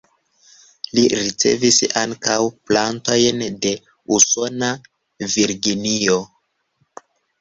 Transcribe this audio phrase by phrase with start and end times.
[0.97, 2.37] Li ricevis ankaŭ
[2.69, 3.75] plantojn de
[4.17, 4.71] usona
[5.37, 6.17] Virginio.